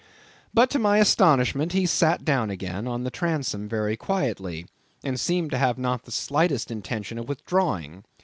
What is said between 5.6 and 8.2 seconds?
not the slightest intention of withdrawing.